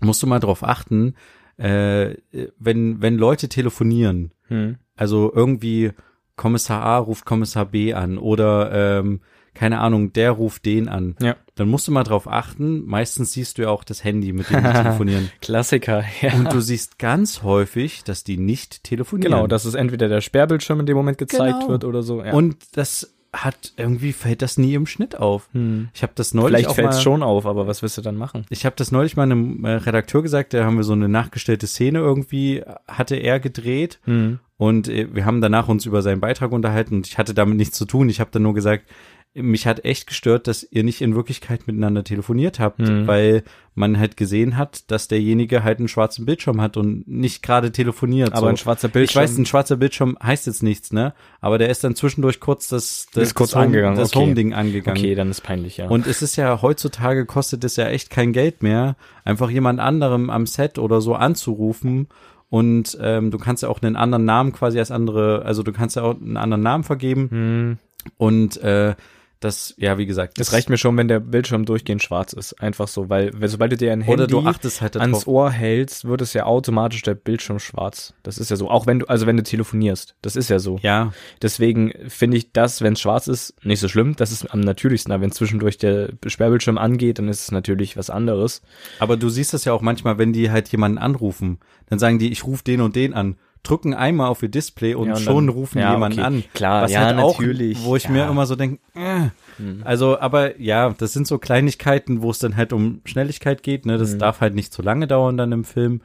[0.00, 1.14] musst du mal drauf achten,
[1.56, 2.14] äh,
[2.58, 4.76] wenn, wenn Leute telefonieren, Mhm.
[4.96, 5.92] also irgendwie
[6.36, 9.20] Kommissar A ruft Kommissar B an oder ähm,
[9.60, 11.16] keine Ahnung, der ruft den an.
[11.20, 11.36] Ja.
[11.54, 12.86] Dann musst du mal drauf achten.
[12.86, 15.30] Meistens siehst du ja auch das Handy, mit dem die telefonieren.
[15.42, 16.32] Klassiker, ja.
[16.32, 19.32] Und du siehst ganz häufig, dass die nicht telefonieren.
[19.32, 21.68] genau, dass es entweder der Sperrbildschirm in dem Moment gezeigt Genau.
[21.68, 22.24] wird oder so.
[22.24, 22.32] Ja.
[22.32, 25.50] Und das hat irgendwie fällt das nie im Schnitt auf.
[25.52, 25.90] Hm.
[25.92, 28.46] Ich habe das neulich Vielleicht fällt es schon auf, aber was willst du dann machen?
[28.48, 31.66] Ich habe das neulich mal einem äh, Redakteur gesagt, da haben wir so eine nachgestellte
[31.66, 34.40] Szene irgendwie hatte er gedreht Hm.
[34.56, 37.76] und äh, wir haben danach uns über seinen Beitrag unterhalten und ich hatte damit nichts
[37.78, 38.08] zu tun.
[38.08, 38.86] Ich habe dann nur gesagt,
[39.32, 43.06] mich hat echt gestört, dass ihr nicht in Wirklichkeit miteinander telefoniert habt, Mhm.
[43.06, 43.44] weil
[43.76, 48.32] man halt gesehen hat, dass derjenige halt einen schwarzen Bildschirm hat und nicht gerade telefoniert.
[48.32, 48.46] Aber so.
[48.48, 49.22] ein schwarzer Ich Bildschirm.
[49.22, 51.14] weiß, ein schwarzer Bildschirm heißt jetzt nichts, ne?
[51.40, 54.18] Aber der ist dann zwischendurch kurz das, das, Ist kurz das angegangen, das okay.
[54.26, 54.98] Home-Ding angegangen.
[54.98, 55.86] Okay, dann ist peinlich, ja.
[55.86, 60.28] Und es ist ja heutzutage kostet es ja echt kein Geld mehr, einfach jemand anderem
[60.28, 62.08] am Set oder so anzurufen.
[62.48, 65.94] Und ähm, du kannst ja auch einen anderen Namen quasi als andere, also du kannst
[65.94, 67.28] ja auch einen anderen Namen vergeben.
[67.30, 67.78] hm.
[68.16, 68.94] Und äh,
[69.40, 72.60] das, ja, wie gesagt, Es reicht mir schon, wenn der Bildschirm durchgehend schwarz ist.
[72.60, 75.26] Einfach so, weil weil sobald du dir ein Handy halt ans.
[75.26, 78.12] Ohr hältst, wird es ja automatisch der Bildschirm schwarz.
[78.22, 78.70] Das ist ja so.
[78.70, 80.14] Auch wenn du, also wenn du telefonierst.
[80.20, 80.78] Das ist ja so.
[80.82, 84.14] Ja, Deswegen finde ich das, wenn es schwarz ist, nicht so schlimm.
[84.16, 85.12] Das ist am natürlichsten.
[85.12, 88.60] Aber wenn zwischendurch der Sperrbildschirm angeht, dann ist es natürlich was anderes.
[88.98, 92.30] aber du siehst das ja auch manchmal, wenn die halt jemanden anrufen, dann sagen die,
[92.30, 93.36] ich rufe den und den an.
[93.62, 96.26] Drücken einmal auf ihr Display und, Ja, und schon dann- rufen ja, jemanden okay.
[96.26, 96.44] an.
[96.54, 97.84] Klar, Was ja, halt auch, natürlich.
[97.84, 98.10] wo ich Ja.
[98.10, 99.82] mir immer so denke, äh, Mhm.
[99.84, 103.84] Also, aber ja, das sind so Kleinigkeiten, wo es dann halt um Schnelligkeit geht.
[103.84, 103.98] Ne?
[103.98, 104.18] Das Mhm.
[104.18, 106.00] darf halt nicht zu lange dauern dann im Film.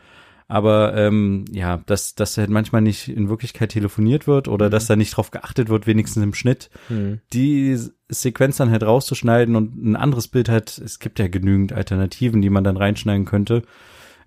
[0.47, 4.71] Aber ähm, ja, dass, dass halt manchmal nicht in Wirklichkeit telefoniert wird oder Mhm.
[4.71, 7.19] dass da nicht drauf geachtet wird, wenigstens im Schnitt, Hm.
[7.33, 7.75] die
[8.09, 12.51] Sequenz dann halt rauszuschneiden und ein anderes Bild halt, es gibt ja genügend Alternativen, die
[12.51, 13.63] man dann reinschneiden könnte.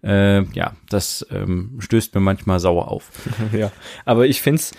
[0.03, 3.11] Äh, ja, das ähm, stößt mir manchmal sauer auf.
[3.53, 3.73] ja,
[4.05, 4.73] aber ich find's,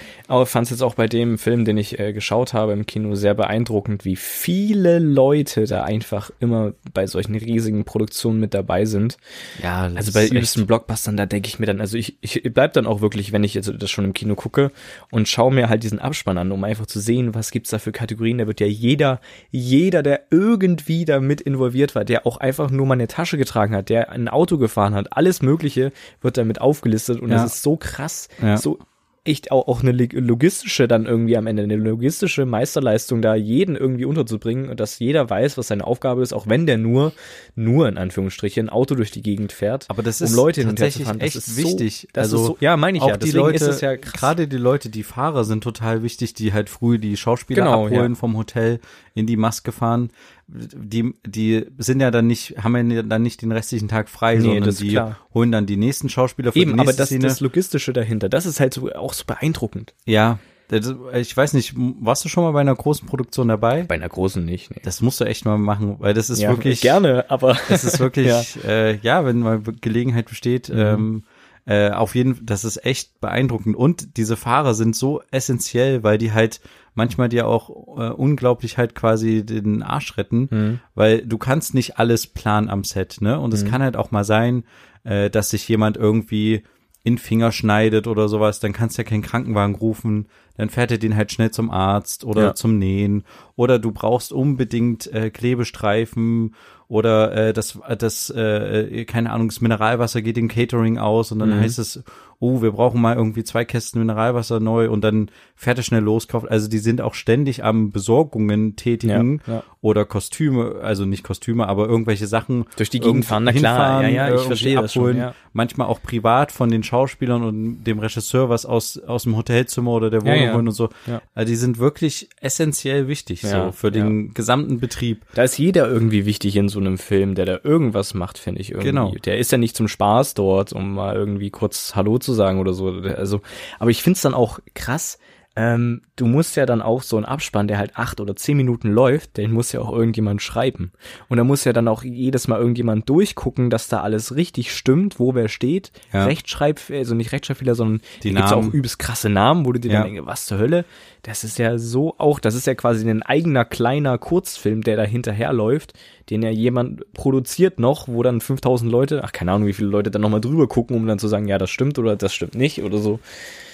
[0.46, 4.06] fand's jetzt auch bei dem Film, den ich äh, geschaut habe im Kino, sehr beeindruckend,
[4.06, 9.18] wie viele Leute da einfach immer bei solchen riesigen Produktionen mit dabei sind.
[9.62, 12.88] Ja, Also bei übelsten Blockbustern, da denke ich mir dann, also ich, ich bleib dann
[12.88, 14.72] auch wirklich, wenn ich jetzt das schon im Kino gucke
[15.12, 17.92] und schaue mir halt diesen Abspann an, um einfach zu sehen, was gibt's da für
[17.92, 18.38] Kategorien.
[18.38, 19.20] Da wird ja jeder,
[19.52, 23.76] jeder, der irgendwie da mit involviert war, der auch einfach nur mal eine Tasche getragen
[23.76, 25.92] hat, der ein Auto gefahren hat, alles Mögliche
[26.22, 27.44] wird damit aufgelistet und Ja.
[27.44, 28.58] das ist so krass, Ja.
[28.58, 28.80] so
[29.26, 34.06] echt auch, auch eine logistische dann irgendwie am Ende, eine logistische Meisterleistung, da jeden irgendwie
[34.06, 37.12] unterzubringen und dass jeder weiß, was seine Aufgabe ist, auch wenn der nur,
[37.54, 40.70] nur in Anführungsstrichen, ein Auto durch die Gegend fährt, Aber das um ist Leute hin
[40.70, 41.22] und her tatsächlich zu fahren.
[41.22, 42.02] echt das ist wichtig.
[42.02, 43.18] So, das Also ist so, ja, meine ich auch ja.
[43.18, 44.14] die Deswegen Leute, ist es ja krass.
[44.14, 48.14] gerade die Leute, die Fahrer sind total wichtig, die halt früh die Schauspieler Genau, abholen
[48.14, 48.16] ja.
[48.18, 48.80] vom Hotel
[49.14, 50.10] in die Maske fahren.
[50.52, 54.42] Die, die sind ja dann nicht, haben ja dann nicht den restlichen Tag frei, Nee,
[54.42, 55.18] sondern das die klar.
[55.34, 57.24] holen dann die nächsten Schauspieler für die Eben, nächste aber das, Szene.
[57.28, 59.94] das Logistische dahinter, das ist halt so, auch so beeindruckend.
[60.06, 63.82] ja, das, ich weiß nicht, warst du schon mal bei einer großen Produktion dabei?
[63.84, 64.70] Bei einer großen nicht.
[64.70, 64.82] Nee.
[64.84, 68.00] Das musst du echt mal machen, weil das ist ja, wirklich gerne, aber Es ist
[68.00, 68.28] wirklich,
[68.64, 68.70] Ja.
[68.70, 71.24] äh, ja wenn mal Gelegenheit besteht, ähm,
[71.66, 73.76] äh, auf jeden Fall, das ist echt beeindruckend.
[73.76, 76.62] Und diese Fahrer sind so essentiell, weil die halt
[76.94, 82.28] manchmal dir auch äh, unglaublich halt quasi den Arsch retten, weil du kannst nicht alles
[82.28, 83.40] planen am Set, ne?
[83.40, 84.64] Und es kann halt auch mal sein,
[85.04, 86.64] äh, dass sich jemand irgendwie
[87.04, 90.98] in Finger schneidet oder sowas, dann kannst du ja keinen Krankenwagen rufen, dann fährt er
[90.98, 92.54] den halt schnell zum Arzt oder Ja.
[92.56, 93.24] zum Nähen
[93.56, 96.56] oder du brauchst unbedingt äh, Klebestreifen
[96.90, 101.50] oder äh, das, das äh, keine Ahnung, das Mineralwasser geht im Catering aus und dann
[101.56, 101.62] Mhm.
[101.62, 102.04] heißt es,
[102.42, 106.28] oh, wir brauchen mal irgendwie zwei Kästen Mineralwasser neu und dann fährt er schnell los,
[106.30, 106.50] kauft.
[106.50, 109.64] Also die sind auch ständig am Besorgungen tätigen Ja, ja.
[109.82, 114.06] oder Kostüme, also nicht Kostüme, aber irgendwelche Sachen Durch die Gegend fahren, na klar, hinfahren,
[114.06, 115.34] ja, ja, ich irgendwie verstehe das schon, ja.
[115.52, 120.10] Manchmal auch privat von den Schauspielern und dem Regisseur was aus, aus dem Hotelzimmer oder
[120.10, 120.90] der Wohnung holen und so.
[121.08, 121.22] Ja.
[121.36, 125.24] Also die sind wirklich essentiell wichtig so für den gesamten Betrieb.
[125.36, 128.72] Da ist jeder irgendwie wichtig in so einem Film, der da irgendwas macht, finde ich
[128.72, 128.88] irgendwie.
[128.90, 129.14] Genau.
[129.26, 132.74] Der ist ja nicht zum Spaß dort, um mal irgendwie kurz Hallo zu sagen oder
[132.74, 132.90] so.
[132.90, 133.42] Also,
[133.80, 135.18] aber ich find's dann auch krass.
[135.56, 138.92] Ähm, du musst ja dann auch so einen Abspann, der halt acht oder zehn Minuten
[138.92, 140.94] läuft, den muss ja auch irgendjemand schreiben.
[141.28, 145.20] Und da muss ja dann auch jedes Mal irgendjemand durchgucken, dass da alles richtig stimmt,
[145.20, 145.92] wo wer steht.
[146.14, 146.26] Ja.
[146.26, 148.72] Rechtschreib, also nicht Rechtschreibfehler, sondern Die gibt's auch Namen.
[148.72, 150.04] übelst krasse Namen, wo du dir Ja.
[150.04, 150.86] dann denkst, was zur Hölle?
[151.24, 155.04] Das ist ja so auch, das ist ja quasi ein eigener kleiner Kurzfilm, der da
[155.04, 155.92] hinterherläuft,
[156.30, 160.12] den ja jemand produziert noch, wo dann 5000 Leute, ach keine Ahnung, wie viele Leute
[160.12, 162.84] dann nochmal drüber gucken, um dann zu sagen, ja, das stimmt oder das stimmt nicht
[162.84, 163.20] oder so.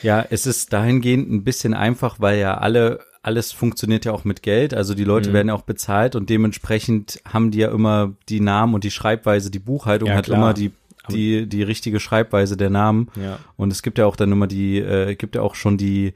[0.02, 4.42] Ja, es ist dahingehend ein bisschen einfach, weil ja alle, alles funktioniert ja auch mit
[4.44, 4.74] Geld.
[4.74, 5.08] Also die Mhm.
[5.10, 8.92] Leute werden ja auch bezahlt und dementsprechend haben die ja immer die Namen und die
[8.92, 10.38] Schreibweise, die Buchhaltung Ja, hat klar.
[10.38, 10.72] immer die,
[11.12, 13.10] die, die richtige Schreibweise der Namen.
[13.22, 13.40] Ja.
[13.58, 16.14] Und es gibt ja auch dann immer die, äh, gibt ja auch schon die,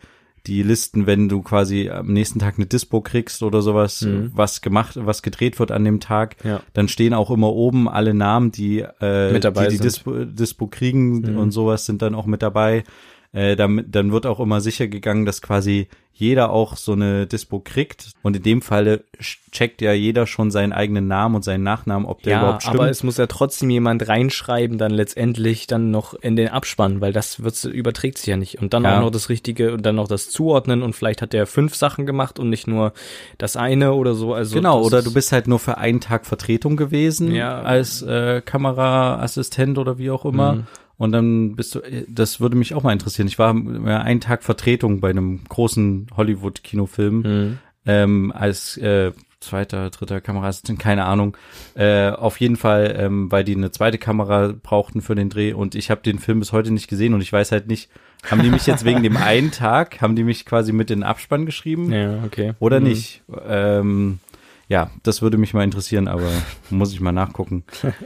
[0.47, 4.93] die Listen, wenn du quasi am nächsten Tag eine Dispo kriegst oder sowas, was gemacht,
[4.95, 6.49] was gedreht wird an dem Tag, Mhm.
[6.49, 6.62] Ja.
[6.73, 9.78] dann stehen auch immer oben alle Namen, die, äh, die, die.
[9.80, 11.38] Dispo, Dispo kriegen Mhm.
[11.38, 12.84] und sowas sind dann auch mit dabei.
[13.32, 17.60] Äh, damit, dann wird auch immer sicher gegangen, dass quasi jeder auch so eine Dispo
[17.60, 18.12] kriegt.
[18.24, 19.06] Und in dem Falle
[19.52, 22.76] checkt ja jeder schon seinen eigenen Namen und seinen Nachnamen, ob der Ja, überhaupt stimmt.
[22.80, 27.13] aber es muss ja trotzdem jemand reinschreiben, dann letztendlich dann noch in den Abspann, weil
[27.13, 28.60] das wird's, überträgt sich ja nicht.
[28.62, 28.98] Und dann Ja.
[28.98, 32.06] auch noch das Richtige und dann noch das Zuordnen und vielleicht hat der fünf Sachen
[32.06, 32.92] gemacht und nicht nur
[33.38, 34.34] das eine oder so.
[34.34, 37.62] Also Genau, oder du bist halt nur für einen Tag Vertretung gewesen Ja.
[37.62, 40.54] als äh, Kameraassistent oder wie auch immer.
[40.56, 40.68] Mhm.
[40.99, 43.27] Und dann bist du, das würde mich auch mal interessieren.
[43.27, 43.55] Ich war
[43.88, 47.57] ja einen Tag Vertretung bei einem großen Hollywood-Kinofilm Mhm.
[47.88, 51.38] ähm, als äh, zweiter, dritter Kameraassistent, keine Ahnung.
[51.73, 55.73] Äh, auf jeden Fall, ähm, weil die eine zweite Kamera brauchten für den Dreh und
[55.73, 57.89] ich habe den Film bis heute nicht gesehen und ich weiß halt nicht,
[58.29, 61.03] haben die mich jetzt wegen dem einen Tag, haben die mich quasi mit in den
[61.05, 61.93] Abspann geschrieben?
[61.93, 62.53] Ja, okay.
[62.59, 62.88] Oder Mhm.
[62.88, 63.23] nicht?
[63.47, 64.19] Ähm,
[64.67, 66.29] ja, das würde mich mal interessieren, aber
[66.69, 67.63] muss ich mal nachgucken.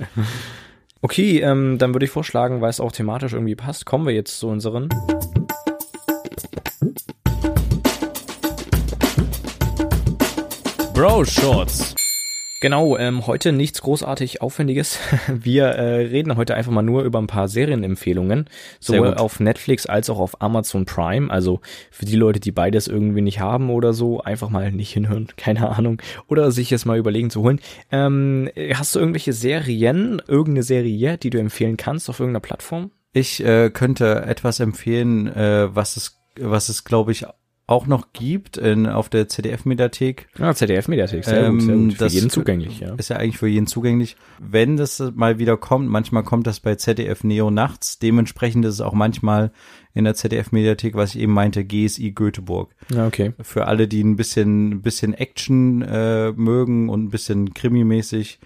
[1.04, 4.40] Okay, ähm, dann würde ich vorschlagen, weil es auch thematisch irgendwie passt, kommen wir jetzt
[4.40, 4.88] zu unseren.
[10.94, 11.94] Bro Shorts.
[12.64, 14.98] Genau, ähm, heute nichts großartig Aufwendiges.
[15.28, 18.50] Wir äh, reden heute einfach mal nur über ein paar Serienempfehlungen,
[18.80, 21.30] sowohl auf Netflix als auch auf Amazon Prime.
[21.30, 21.60] Also
[21.92, 25.72] für die Leute, die beides irgendwie nicht haben oder so, einfach mal nicht hinhören, keine
[25.72, 27.60] Ahnung, oder sich jetzt mal überlegen zu holen.
[27.92, 32.92] Ähm, hast du irgendwelche Serien, irgendeine Serie, die du empfehlen kannst auf irgendeiner Plattform?
[33.12, 37.26] Ich äh, könnte etwas empfehlen, äh, was es, was es, glaube ich,
[37.66, 40.28] auch noch gibt in, auf der CDF-Mediathek.
[40.38, 41.96] Ja, ZDF-Mediathek, sehr Ähm, gut, sehr gut.
[41.98, 42.94] Für jeden zugänglich, ja.
[42.96, 44.18] Ist ja eigentlich für jeden zugänglich.
[44.40, 48.00] Wenn das mal wieder kommt, manchmal kommt das bei ZDF Neo nachts.
[48.00, 49.52] Dementsprechend ist es auch manchmal
[49.94, 52.76] in der ZDF-Mediathek, was ich eben meinte, GSI Göteborg.
[52.94, 53.32] Ja, okay.
[53.42, 58.40] für alle, die ein bisschen, ein bisschen Action äh, mögen und ein bisschen Krimi-mäßig.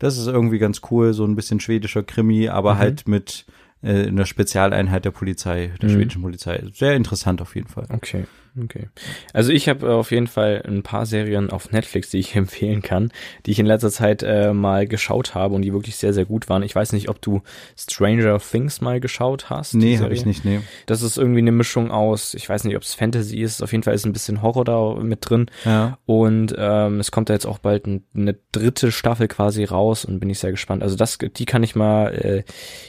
[0.00, 2.78] Das ist irgendwie ganz cool, so ein bisschen schwedischer Krimi, aber Mhm.
[2.78, 3.46] halt mit
[3.82, 5.94] äh, einer Spezialeinheit der Polizei, der Mhm.
[5.94, 6.64] schwedischen Polizei.
[6.72, 7.86] Sehr interessant auf jeden Fall.
[7.92, 8.24] Okay.
[8.62, 8.88] Okay.
[9.32, 13.10] Also ich habe auf jeden Fall ein paar Serien auf Netflix, die ich empfehlen kann,
[13.46, 16.48] die ich in letzter Zeit äh, mal geschaut habe und die wirklich sehr, sehr gut
[16.48, 16.62] waren.
[16.62, 17.42] Ich weiß nicht, ob du
[17.76, 19.74] Stranger Things mal geschaut hast.
[19.74, 20.60] Nee, habe ich nicht, nee.
[20.86, 23.82] Das ist irgendwie eine Mischung aus, ich weiß nicht, ob es Fantasy ist, auf jeden
[23.82, 25.46] Fall ist ein bisschen Horror da mit drin.
[25.64, 25.98] Ja.
[26.06, 30.20] Und ähm, es kommt da jetzt auch bald ein, eine dritte Staffel quasi raus und
[30.20, 30.82] bin ich sehr gespannt.
[30.82, 32.42] Also das, die kann ich mal äh,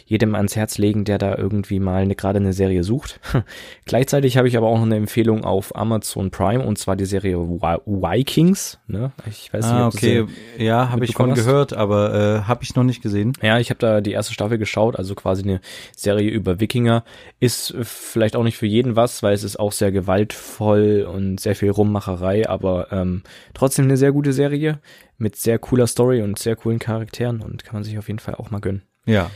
[0.05, 3.19] jedem ans Herz legen, der da irgendwie mal eine, gerade eine Serie sucht.
[3.85, 7.37] Gleichzeitig habe ich aber auch noch eine Empfehlung auf Amazon Prime und zwar die Serie
[7.37, 8.79] Vikings.
[8.87, 9.11] Ne?
[9.29, 10.25] Ich weiß nicht, ah, okay,
[10.57, 11.39] ja, habe ich von hast.
[11.39, 13.33] gehört, aber äh, habe ich noch nicht gesehen.
[13.41, 15.61] Ja, ich habe da die erste Staffel geschaut, also quasi eine
[15.95, 17.03] Serie über Wikinger.
[17.39, 21.55] Ist vielleicht auch nicht für jeden was, weil es ist auch sehr gewaltvoll und sehr
[21.55, 24.79] viel Rummacherei, aber ähm, trotzdem eine sehr gute Serie
[25.17, 28.35] mit sehr cooler Story und sehr coolen Charakteren und kann man sich auf jeden Fall
[28.35, 28.83] auch mal gönnen.
[29.05, 29.29] Ja,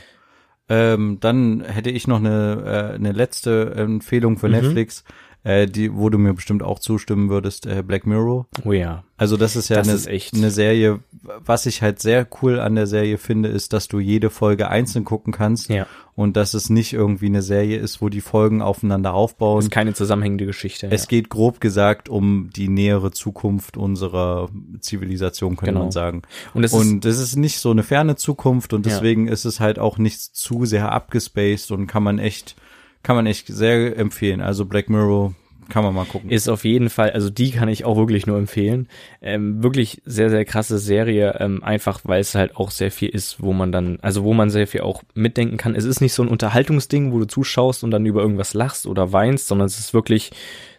[0.70, 4.54] ähm, dann hätte ich noch eine, äh, eine letzte Empfehlung für mhm.
[4.54, 5.04] Netflix
[5.44, 8.48] äh, die, wo du mir bestimmt auch zustimmen würdest, äh, Black Mirror.
[8.66, 9.04] Oh ja.
[9.16, 10.34] Also das ist ja das eine, ist echt.
[10.34, 14.30] eine Serie, was ich halt sehr cool an der Serie finde, ist, dass du jede
[14.30, 15.88] Folge einzeln gucken kannst ja.
[16.16, 19.60] und dass es nicht irgendwie eine Serie ist, wo die Folgen aufeinander aufbauen.
[19.60, 20.88] Es ist keine zusammenhängende Geschichte.
[20.90, 21.08] Es ja.
[21.08, 24.50] geht grob gesagt um die nähere Zukunft unserer
[24.80, 25.84] Zivilisation, könnte genau.
[25.84, 26.22] man sagen.
[26.54, 29.34] Und es und ist, ist nicht so eine ferne Zukunft und deswegen ja.
[29.34, 32.56] ist es halt auch nicht zu sehr abgespaced und kann man echt
[33.04, 34.42] kann man echt sehr empfehlen.
[34.42, 35.34] Also Black Mirror
[35.70, 36.30] kann man mal gucken.
[36.30, 38.88] Ist auf jeden Fall, also die kann ich auch wirklich nur empfehlen.
[39.22, 43.42] Ähm, wirklich sehr, sehr krasse Serie, ähm, einfach weil es halt auch sehr viel ist,
[43.42, 45.76] wo man dann, also wo man sehr viel auch mitdenken kann.
[45.76, 49.14] Es ist nicht so ein Unterhaltungsding, wo du zuschaust und dann über irgendwas lachst oder
[49.14, 50.32] weinst, sondern es ist wirklich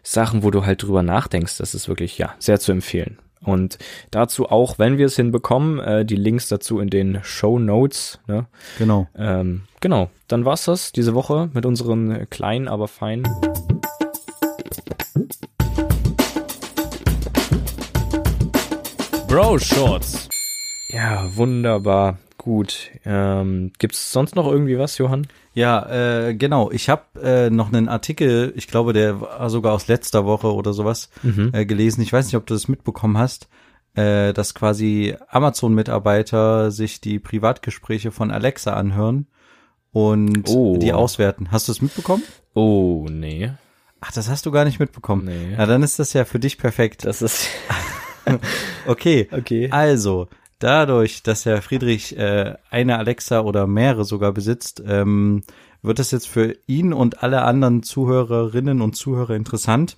[0.03, 1.59] Sachen, wo du halt drüber nachdenkst.
[1.59, 3.19] Das ist wirklich, ja, sehr zu empfehlen.
[3.43, 3.79] Und
[4.11, 8.21] dazu auch, wenn wir es hinbekommen, äh, die Links dazu in den Show Notes.
[8.27, 8.47] Ne?
[8.79, 9.09] Genau.
[9.17, 10.11] Ähm, genau.
[10.29, 13.27] Dann war's das diese Woche mit unseren kleinen, aber feinen.
[19.27, 20.29] Bro Shorts.
[20.89, 22.19] Ja, wunderbar.
[22.41, 22.91] Gut.
[23.05, 25.27] Ähm, Gibt sonst noch irgendwie was, Johann?
[25.53, 26.71] Ja, äh, genau.
[26.71, 30.73] Ich habe äh, noch einen Artikel, ich glaube, der war sogar aus letzter Woche oder
[30.73, 31.51] sowas, mhm.
[31.53, 32.01] äh, gelesen.
[32.01, 33.51] Ich weiß nicht, ob du das mitbekommen hast,
[33.93, 39.27] äh, dass quasi Amazon-Mitarbeiter sich die Privatgespräche von Alexa anhören
[39.93, 40.79] und oh.
[40.79, 41.51] die auswerten.
[41.51, 42.23] Hast du es mitbekommen?
[42.55, 43.51] Oh, nee.
[44.01, 45.27] Ach, das hast du gar nicht mitbekommen.
[45.27, 45.57] Nee.
[45.59, 47.05] Na, dann ist das ja für dich perfekt.
[47.05, 47.49] Das ist.
[48.87, 49.29] okay.
[49.33, 49.69] Okay.
[49.71, 50.29] Also,
[50.61, 55.43] dadurch, dass Herr Friedrich äh, eine Alexa oder mehrere sogar besitzt, ähm,
[55.83, 59.97] wird es jetzt für ihn und alle anderen Zuhörerinnen und Zuhörer interessant,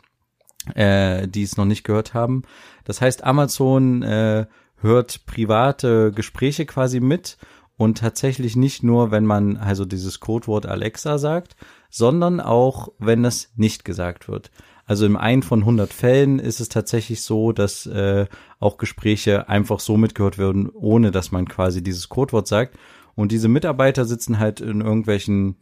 [0.74, 2.42] äh, die es noch nicht gehört haben.
[2.84, 4.46] Das heißt, Amazon äh,
[4.76, 7.36] hört private Gespräche quasi mit
[7.76, 11.56] und tatsächlich nicht nur, wenn man also dieses Codewort Alexa sagt,
[11.90, 14.50] sondern auch, wenn das nicht gesagt wird.
[14.86, 18.26] Also im einen von 100 Fällen ist es tatsächlich so, dass äh,
[18.58, 22.76] auch Gespräche einfach so mitgehört werden, ohne dass man quasi dieses Codewort sagt.
[23.14, 25.56] Und diese Mitarbeiter sitzen halt in irgendwelchen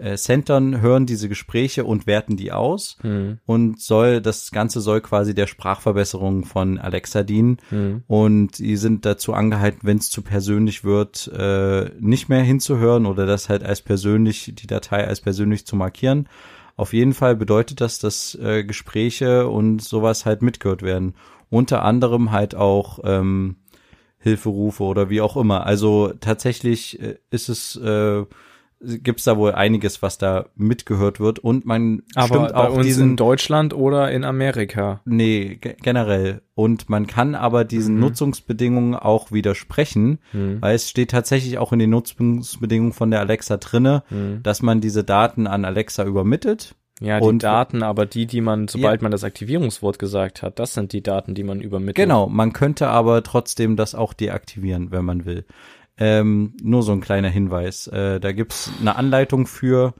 [0.00, 2.96] äh, Centern, hören diese Gespräche und werten die aus.
[3.02, 3.38] Mhm.
[3.44, 7.58] Und soll, das Ganze soll quasi der Sprachverbesserung von Alexa dienen.
[7.70, 8.02] Mhm.
[8.06, 13.26] Und die sind dazu angehalten, wenn es zu persönlich wird, äh, nicht mehr hinzuhören oder
[13.26, 16.28] das halt als persönlich, die Datei als persönlich zu markieren.
[16.80, 21.14] Auf jeden Fall bedeutet das, dass äh, Gespräche und sowas halt mitgehört werden.
[21.50, 23.56] Unter anderem halt auch ähm,
[24.18, 25.66] Hilferufe oder wie auch immer.
[25.66, 28.24] Also tatsächlich äh, ist es äh,
[28.80, 33.10] gibt's da wohl einiges, was da mitgehört wird und man Aber stimmt auch uns diesen
[33.10, 35.00] in Deutschland oder in Amerika.
[35.04, 38.00] Nee, generell und man kann aber diesen mhm.
[38.02, 40.58] Nutzungsbedingungen auch widersprechen, mhm.
[40.60, 44.42] weil es steht tatsächlich auch in den Nutzungsbedingungen von der Alexa drinne, mhm.
[44.42, 46.74] dass man diese Daten an Alexa übermittelt.
[47.00, 49.04] Ja, die und, Daten, aber die, die man, sobald ja.
[49.04, 51.96] man das Aktivierungswort gesagt hat, das sind die Daten, die man übermittelt.
[51.96, 55.46] Genau, man könnte aber trotzdem das auch deaktivieren, wenn man will.
[56.00, 57.86] Ähm, nur so ein kleiner Hinweis.
[57.86, 59.94] Äh, da gibt's eine Anleitung für.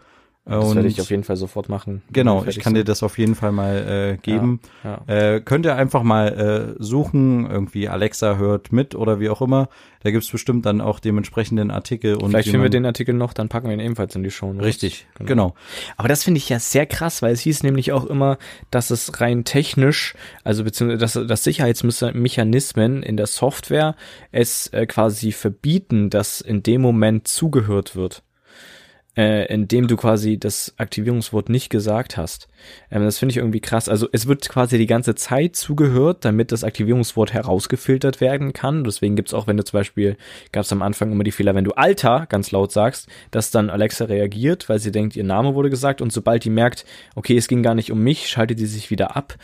[0.51, 2.03] Das werde ich auf jeden Fall sofort machen.
[2.13, 4.61] Genau, ich kann dir das auf jeden Fall mal äh, geben.
[4.83, 5.35] Ja, ja.
[5.35, 9.69] Äh, könnt ihr einfach mal äh, suchen, irgendwie Alexa hört mit oder wie auch immer.
[10.03, 12.17] Da gibt's bestimmt dann auch dementsprechenden Artikel.
[12.17, 14.51] Und Vielleicht finden wir den Artikel noch, dann packen wir ihn ebenfalls in die Show.
[14.51, 15.29] Richtig, genau.
[15.29, 15.55] genau.
[15.97, 18.39] Aber das finde ich ja sehr krass, weil es hieß nämlich auch immer,
[18.71, 23.95] dass es rein technisch, also beziehungsweise dass, dass Sicherheitsmechanismen in der Software
[24.33, 28.23] es äh, quasi verbieten, dass in dem Moment zugehört wird.
[29.21, 32.49] Äh, indem du quasi das Aktivierungswort nicht gesagt hast.
[32.91, 33.87] Ähm, das finde ich irgendwie krass.
[33.87, 38.83] Also es wird quasi die ganze Zeit zugehört, damit das Aktivierungswort herausgefiltert werden kann.
[38.83, 40.17] Deswegen gibt's auch, wenn du zum Beispiel,
[40.53, 43.69] gab es am Anfang immer die Fehler, wenn du Alter ganz laut sagst, dass dann
[43.69, 47.47] Alexa reagiert, weil sie denkt, ihr Name wurde gesagt und sobald die merkt, okay, es
[47.47, 49.35] ging gar nicht um mich, schaltet die sich wieder ab.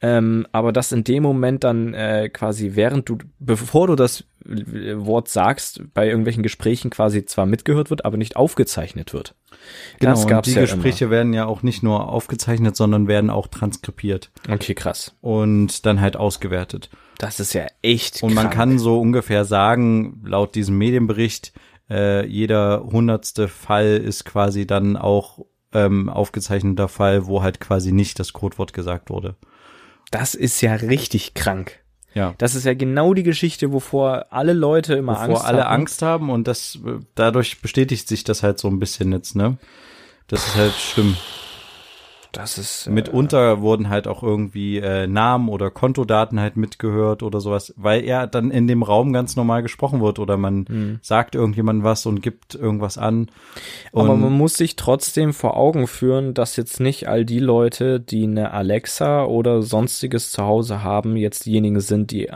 [0.00, 5.28] Ähm, aber dass in dem Moment dann äh, quasi während du, bevor du das Wort
[5.28, 9.34] sagst, bei irgendwelchen Gesprächen quasi zwar mitgehört wird, aber nicht aufgezeichnet wird.
[10.00, 13.30] Genau, das und gab's die ja Gespräche werden ja auch nicht nur aufgezeichnet, sondern werden
[13.30, 14.54] auch transkribiert immer.
[14.56, 15.14] Okay, krass.
[15.20, 16.90] und dann halt ausgewertet.
[17.18, 18.54] Das ist ja echt Und man krank.
[18.54, 21.52] kann so ungefähr sagen, laut diesem Medienbericht,
[21.88, 28.18] äh, jeder hundertste Fall ist quasi dann auch ähm, aufgezeichneter Fall, wo halt quasi nicht
[28.18, 29.36] das Codewort gesagt wurde.
[30.10, 31.80] Das ist ja richtig krank.
[32.14, 32.34] Ja.
[32.38, 35.80] Das ist ja genau die Geschichte, wovor alle Leute immer Bevor Angst alle hatten.
[35.80, 39.58] Angst haben und das äh, dadurch bestätigt sich das halt so ein bisschen jetzt, ne?
[40.28, 41.16] Das ist halt schlimm.
[42.34, 47.40] Das ist äh, Mitunter wurden halt auch irgendwie äh, Namen oder Kontodaten halt mitgehört oder
[47.40, 50.98] sowas, weil er dann in dem Raum ganz normal gesprochen wird oder man Mhm.
[51.02, 53.30] sagt irgendjemand was und gibt irgendwas an.
[53.92, 58.24] Aber man muss sich trotzdem vor Augen führen, dass jetzt nicht all die Leute, die
[58.24, 62.30] eine Alexa oder sonstiges zu Hause haben, jetzt diejenigen sind, die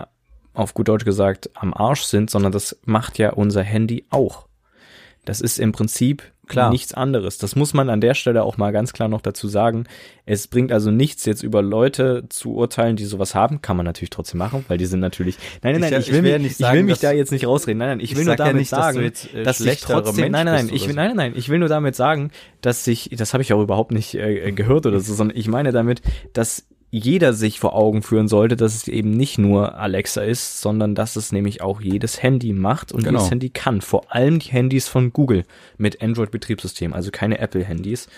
[0.54, 4.46] auf gut Deutsch gesagt am Arsch sind, sondern das macht ja unser Handy auch.
[5.24, 6.70] Das ist im Prinzip Klar.
[6.70, 7.38] nichts anderes.
[7.38, 9.84] Das muss man an der Stelle auch mal ganz klar noch dazu sagen.
[10.26, 13.62] Es bringt also nichts, jetzt über Leute zu urteilen, die sowas haben.
[13.62, 15.36] Kann man natürlich trotzdem machen, weil die sind natürlich.
[15.62, 16.92] Nein, nein, Ich- nein, ich, ich will, will ja mich, nicht ich will sagen, mich
[16.94, 17.78] dass- da jetzt nicht rausreden.
[17.78, 19.60] Nein, nein, ich Ich will nur sag ja damit nicht, dass sagen, jetzt, äh, dass
[19.60, 20.96] ich trotzdem, Mensch nein, nein, nein, ich will, so.
[20.96, 22.30] nein, nein, ich will nur damit sagen,
[22.60, 25.72] dass ich, das habe ich auch überhaupt nicht äh, gehört oder so, sondern ich meine
[25.72, 30.60] damit, dass jeder sich vor Augen führen sollte, dass es eben nicht nur Alexa ist,
[30.60, 33.18] sondern dass es nämlich auch jedes Handy macht und Genau.
[33.18, 33.80] jedes Handy kann.
[33.82, 35.44] Vor allem die Handys von Google
[35.76, 38.08] mit Android-Betriebssystem, also keine Apple-Handys.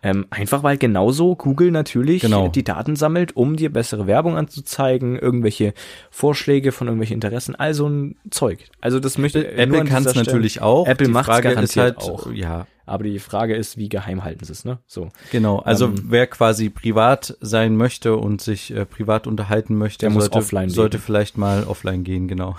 [0.00, 2.46] Ähm, einfach weil genauso Google natürlich Genau.
[2.48, 5.74] die Daten sammelt, um dir bessere Werbung anzuzeigen, irgendwelche
[6.10, 8.60] Vorschläge von irgendwelchen Interessen, also ein Zeug.
[8.80, 10.86] Also das möchte Apple an kann es natürlich auch.
[10.86, 12.32] Apple macht's Frage garantiert halt, auch.
[12.32, 14.78] ja, Aber die Frage ist, wie geheim halten sie es, ne?
[14.86, 15.08] So.
[15.30, 20.10] Genau, also Ähm, wer quasi privat sein möchte und sich äh, privat unterhalten möchte, Der
[20.10, 21.04] muss sollte, offline sollte leben.
[21.06, 22.56] vielleicht mal offline gehen, genau.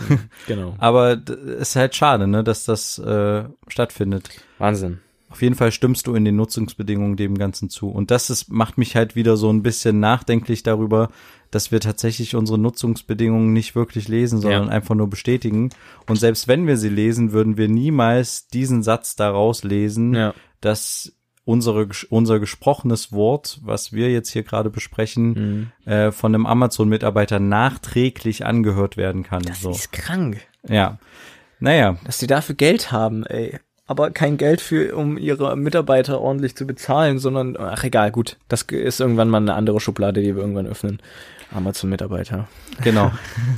[0.48, 0.76] Genau.
[0.80, 1.18] Aber
[1.60, 4.30] ist halt schade, ne, dass das äh, stattfindet.
[4.58, 5.00] Wahnsinn.
[5.30, 7.89] Auf jeden Fall stimmst du in den Nutzungsbedingungen dem Ganzen zu.
[7.89, 11.10] Und das ist, macht mich halt wieder so ein bisschen nachdenklich darüber,
[11.52, 14.70] dass wir tatsächlich unsere Nutzungsbedingungen nicht wirklich lesen, sondern Ja.
[14.72, 15.70] einfach nur bestätigen.
[16.08, 20.34] Und selbst wenn wir sie lesen, würden wir niemals diesen Satz daraus lesen, Ja.
[20.62, 21.13] dass
[21.46, 25.92] unsere, unser gesprochenes Wort, was wir jetzt hier gerade besprechen, Mhm.
[25.92, 29.42] äh, von einem Amazon-Mitarbeiter nachträglich angehört werden kann.
[29.44, 29.72] Das so.
[29.72, 30.42] ist krank.
[30.68, 31.00] Ja.
[31.60, 33.60] Naja, Dass die dafür Geld haben, ey.
[33.89, 38.38] Aber kein Geld für, um ihre Mitarbeiter ordentlich zu bezahlen, sondern, ach egal, gut.
[38.47, 40.99] Das ist irgendwann mal eine andere Schublade, die wir irgendwann öffnen.
[41.52, 42.47] Amazon-Mitarbeiter.
[42.84, 43.12] genau.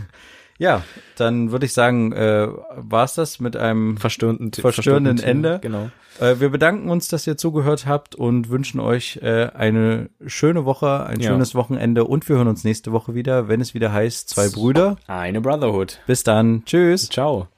[0.58, 0.84] ja,
[1.18, 5.60] dann würde ich sagen, äh, war's das mit einem Verstörenden, Verstörenden Ende.
[5.62, 5.90] Genau.
[6.22, 11.06] Äh, wir bedanken uns, dass ihr zugehört habt und wünschen euch äh, eine schöne Woche,
[11.08, 11.32] ein Ja.
[11.32, 14.96] schönes Wochenende und wir hören uns nächste Woche wieder, wenn es wieder heißt, zwei Brüder.
[15.08, 16.00] Eine Brotherhood.
[16.08, 16.64] Bis dann.
[16.66, 17.10] Tschüss.
[17.10, 17.50] Ciao.